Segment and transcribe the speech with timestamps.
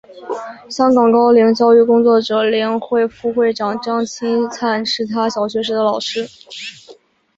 [0.67, 6.25] 香港高龄教育工作者联会副会长张钦灿是他小学时的老师。